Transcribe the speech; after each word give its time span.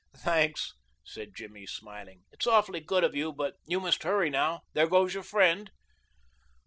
"Thanks," 0.17 0.73
said 1.03 1.35
Jimmy, 1.35 1.67
smiling. 1.67 2.23
"It's 2.31 2.47
awfully 2.47 2.79
good 2.79 3.03
of 3.03 3.13
you, 3.13 3.31
but 3.31 3.57
you 3.67 3.79
must 3.79 4.01
hurry 4.01 4.31
now. 4.31 4.61
There 4.73 4.87
goes 4.87 5.13
your 5.13 5.21
friend." 5.21 5.69